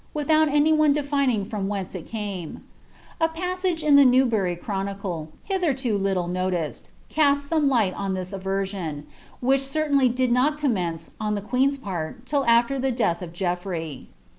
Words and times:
without 0.15 0.49
any 0.49 0.73
one 0.73 0.91
defining 0.91 1.45
front 1.45 1.67
whence 1.69 1.93
it 1.93 2.09
rame. 2.11 2.61
A 3.19 3.29
MMnge 3.29 3.83
in 3.83 3.97
the" 3.97 4.05
Newbury 4.17 4.55
Chrnnicle," 4.55 5.27
hitherto 5.43 5.99
Imlc 5.99 6.27
nolircd. 6.31 6.85
cast* 7.07 7.51
aam• 7.51 7.65
iighl 7.69 7.95
on 7.95 8.15
this 8.15 8.33
aversion, 8.33 9.05
which 9.41 9.61
certainly 9.61 10.09
did 10.09 10.31
not 10.31 10.57
commence, 10.57 11.11
on 11.19 11.35
the 11.35 11.41
quifd't, 11.43 11.81
Jiart, 11.81 12.23
tdl 12.23 12.45
after 12.47 12.79
the 12.79 12.91
dnth 12.91 13.21
of 13.21 13.31
Geolfrcy. 13.31 14.07